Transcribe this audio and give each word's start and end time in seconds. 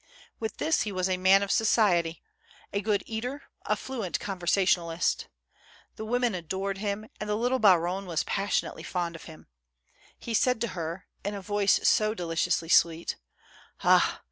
With 0.39 0.57
this, 0.57 0.81
he 0.81 0.91
was 0.91 1.07
a 1.07 1.15
man 1.17 1.43
of 1.43 1.51
society, 1.51 2.23
a 2.73 2.81
good 2.81 3.03
eater, 3.05 3.43
a 3.67 3.75
fluent 3.75 4.19
conversationalist. 4.19 5.27
The 5.95 6.05
women 6.05 6.33
adored 6.33 6.79
him 6.79 7.07
and 7.19 7.29
the 7.29 7.35
little 7.37 7.59
baronne 7.59 8.07
was 8.07 8.23
passion 8.23 8.67
ately 8.67 8.83
fond 8.83 9.15
of 9.15 9.25
him— 9.25 9.45
he 10.17 10.33
said 10.33 10.59
to 10.61 10.69
her, 10.69 11.05
in 11.23 11.35
a 11.35 11.39
voice 11.41 11.87
so 11.87 12.15
deli 12.15 12.35
ciously 12.37 12.71
sweet: 12.71 13.17
"Ah 13.83 14.19